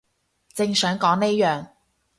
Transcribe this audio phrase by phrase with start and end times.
[0.55, 1.67] 正想講呢樣